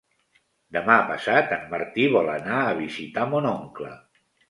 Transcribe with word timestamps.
Demà 0.77 0.95
passat 1.09 1.53
en 1.59 1.69
Martí 1.75 2.09
vol 2.17 2.35
anar 2.39 2.65
a 2.65 2.75
visitar 2.83 3.31
mon 3.37 3.55
oncle. 3.57 3.97